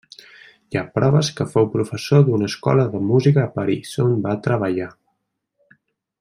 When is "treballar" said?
4.49-4.89